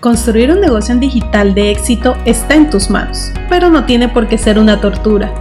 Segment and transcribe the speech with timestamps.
[0.00, 4.28] Construir un negocio en digital de éxito está en tus manos, pero no tiene por
[4.28, 5.34] qué ser una tortura.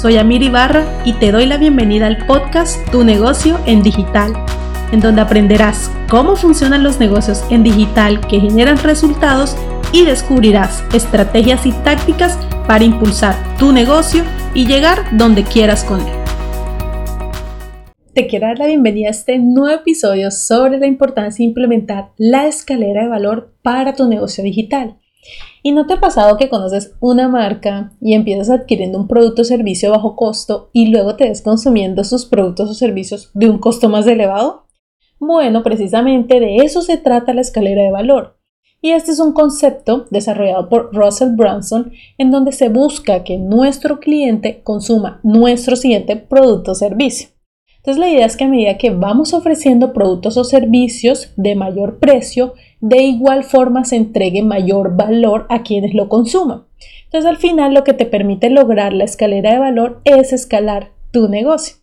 [0.00, 4.32] Soy Amir Ibarra y te doy la bienvenida al podcast Tu negocio en digital,
[4.92, 9.56] en donde aprenderás cómo funcionan los negocios en digital que generan resultados
[9.90, 12.38] y descubrirás estrategias y tácticas
[12.68, 14.22] para impulsar tu negocio
[14.54, 16.23] y llegar donde quieras con él.
[18.14, 22.46] Te quiero dar la bienvenida a este nuevo episodio sobre la importancia de implementar la
[22.46, 25.00] escalera de valor para tu negocio digital.
[25.64, 29.44] ¿Y no te ha pasado que conoces una marca y empiezas adquiriendo un producto o
[29.44, 33.88] servicio bajo costo y luego te ves consumiendo sus productos o servicios de un costo
[33.88, 34.68] más elevado?
[35.18, 38.38] Bueno, precisamente de eso se trata la escalera de valor.
[38.80, 43.98] Y este es un concepto desarrollado por Russell Brunson en donde se busca que nuestro
[43.98, 47.33] cliente consuma nuestro siguiente producto o servicio.
[47.84, 51.98] Entonces la idea es que a medida que vamos ofreciendo productos o servicios de mayor
[51.98, 56.64] precio, de igual forma se entregue mayor valor a quienes lo consuman.
[57.04, 61.28] Entonces al final lo que te permite lograr la escalera de valor es escalar tu
[61.28, 61.76] negocio.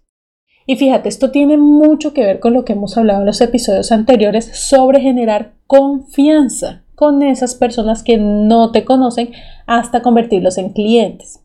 [0.65, 3.91] Y fíjate, esto tiene mucho que ver con lo que hemos hablado en los episodios
[3.91, 9.33] anteriores sobre generar confianza con esas personas que no te conocen
[9.67, 11.41] hasta convertirlos en clientes.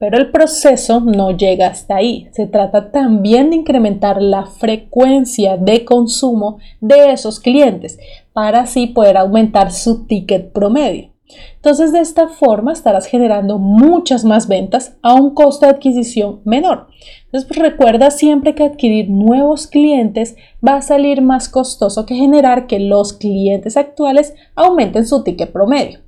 [0.00, 2.26] Pero el proceso no llega hasta ahí.
[2.32, 7.98] Se trata también de incrementar la frecuencia de consumo de esos clientes
[8.32, 11.10] para así poder aumentar su ticket promedio.
[11.56, 16.86] Entonces de esta forma estarás generando muchas más ventas a un costo de adquisición menor.
[17.26, 20.34] Entonces pues, recuerda siempre que adquirir nuevos clientes
[20.66, 26.00] va a salir más costoso que generar que los clientes actuales aumenten su ticket promedio.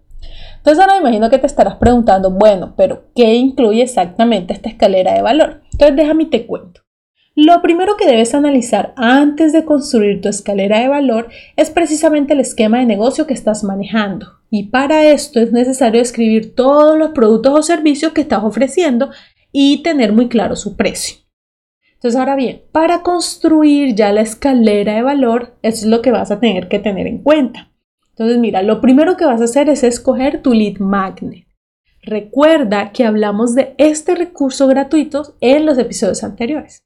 [0.62, 5.12] Entonces ahora me imagino que te estarás preguntando, bueno, pero ¿qué incluye exactamente esta escalera
[5.12, 5.62] de valor?
[5.72, 6.82] Entonces déjame te cuento.
[7.34, 12.40] Lo primero que debes analizar antes de construir tu escalera de valor es precisamente el
[12.40, 14.28] esquema de negocio que estás manejando.
[14.50, 19.10] Y para esto es necesario escribir todos los productos o servicios que estás ofreciendo
[19.50, 21.16] y tener muy claro su precio.
[21.94, 26.30] Entonces, ahora bien, para construir ya la escalera de valor, eso es lo que vas
[26.30, 27.71] a tener que tener en cuenta.
[28.22, 31.44] Entonces, mira, lo primero que vas a hacer es escoger tu lead magnet.
[32.02, 36.84] Recuerda que hablamos de este recurso gratuito en los episodios anteriores.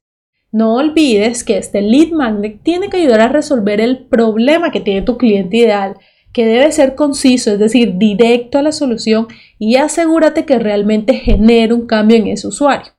[0.51, 5.03] No olvides que este lead magnet tiene que ayudar a resolver el problema que tiene
[5.03, 5.97] tu cliente ideal,
[6.33, 9.27] que debe ser conciso, es decir, directo a la solución
[9.59, 12.93] y asegúrate que realmente genere un cambio en ese usuario.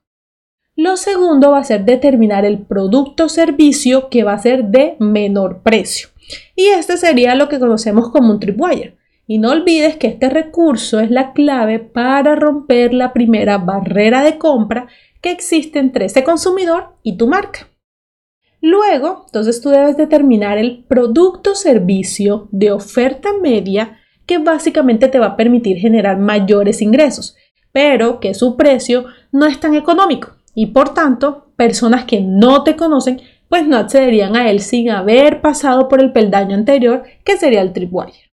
[0.77, 4.95] Lo segundo va a ser determinar el producto o servicio que va a ser de
[4.97, 6.07] menor precio.
[6.55, 8.97] Y este sería lo que conocemos como un tripwire.
[9.27, 14.37] Y no olvides que este recurso es la clave para romper la primera barrera de
[14.37, 14.87] compra
[15.21, 17.67] que existe entre ese consumidor y tu marca.
[18.61, 25.27] Luego, entonces tú debes determinar el producto servicio de oferta media que básicamente te va
[25.27, 27.35] a permitir generar mayores ingresos,
[27.71, 32.75] pero que su precio no es tan económico y por tanto personas que no te
[32.75, 37.61] conocen pues no accederían a él sin haber pasado por el peldaño anterior, que sería
[37.61, 38.29] el tripwire.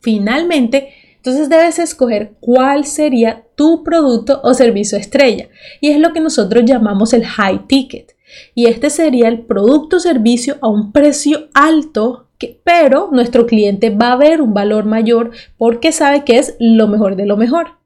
[0.00, 5.48] Finalmente, entonces debes escoger cuál sería tu producto o servicio estrella,
[5.80, 8.14] y es lo que nosotros llamamos el high ticket.
[8.54, 12.28] Y este sería el producto o servicio a un precio alto,
[12.64, 17.16] pero nuestro cliente va a ver un valor mayor porque sabe que es lo mejor
[17.16, 17.78] de lo mejor.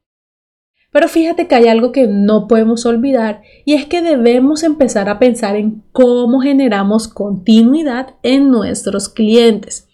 [0.91, 5.19] Pero fíjate que hay algo que no podemos olvidar y es que debemos empezar a
[5.19, 9.87] pensar en cómo generamos continuidad en nuestros clientes.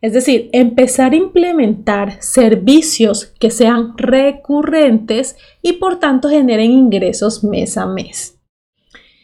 [0.00, 7.78] Es decir, empezar a implementar servicios que sean recurrentes y por tanto generen ingresos mes
[7.78, 8.38] a mes.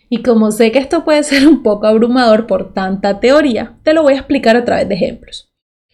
[0.09, 4.03] Y como sé que esto puede ser un poco abrumador por tanta teoría, te lo
[4.03, 5.53] voy a explicar a través de ejemplos.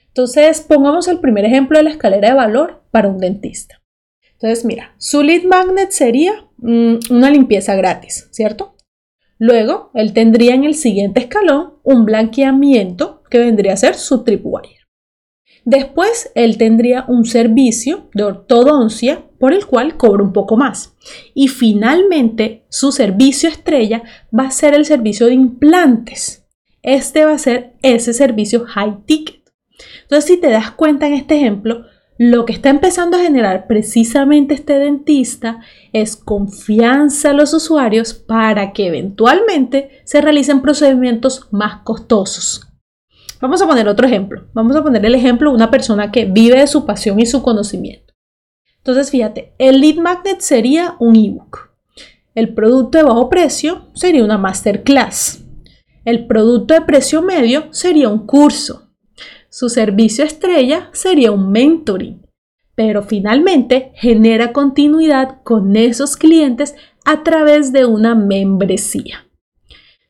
[0.09, 3.83] Entonces, pongamos el primer ejemplo de la escalera de valor para un dentista.
[4.37, 8.77] Entonces, mira, su lead magnet sería mm, una limpieza gratis, ¿cierto?
[9.39, 14.77] Luego, él tendría en el siguiente escalón un blanqueamiento que vendría a ser su tripwire.
[15.65, 20.95] Después, él tendría un servicio de ortodoncia por el cual cobra un poco más.
[21.35, 24.03] Y finalmente, su servicio estrella
[24.39, 26.47] va a ser el servicio de implantes.
[26.83, 29.43] Este va a ser ese servicio high ticket.
[30.03, 31.85] Entonces, si te das cuenta en este ejemplo,
[32.19, 35.61] lo que está empezando a generar precisamente este dentista
[35.93, 42.67] es confianza a los usuarios para que eventualmente se realicen procedimientos más costosos.
[43.41, 44.47] Vamos a poner otro ejemplo.
[44.55, 47.43] Vamos a poner el ejemplo de una persona que vive de su pasión y su
[47.43, 48.15] conocimiento.
[48.79, 51.71] Entonces, fíjate, el lead magnet sería un ebook.
[52.35, 55.45] El producto de bajo precio sería una masterclass.
[56.05, 58.86] El producto de precio medio sería un curso.
[59.57, 62.21] Su servicio estrella sería un mentoring,
[62.75, 66.75] pero finalmente genera continuidad con esos clientes
[67.07, 69.27] a través de una membresía.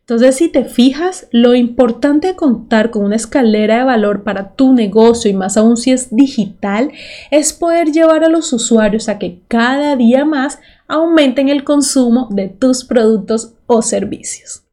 [0.00, 4.72] Entonces, si te fijas, lo importante de contar con una escalera de valor para tu
[4.72, 6.90] negocio y más aún si es digital,
[7.30, 10.58] es poder llevar a los usuarios a que cada día más
[10.88, 14.65] aumenten el consumo de tus productos o servicios.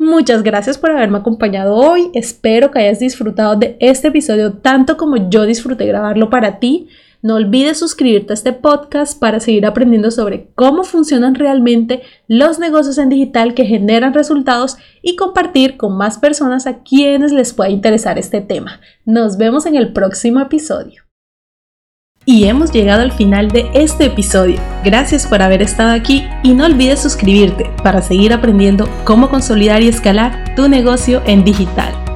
[0.00, 2.10] Muchas gracias por haberme acompañado hoy.
[2.14, 6.88] Espero que hayas disfrutado de este episodio tanto como yo disfruté grabarlo para ti.
[7.20, 12.96] No olvides suscribirte a este podcast para seguir aprendiendo sobre cómo funcionan realmente los negocios
[12.96, 18.18] en digital que generan resultados y compartir con más personas a quienes les pueda interesar
[18.18, 18.80] este tema.
[19.04, 21.09] Nos vemos en el próximo episodio.
[22.26, 24.60] Y hemos llegado al final de este episodio.
[24.84, 29.88] Gracias por haber estado aquí y no olvides suscribirte para seguir aprendiendo cómo consolidar y
[29.88, 32.09] escalar tu negocio en digital.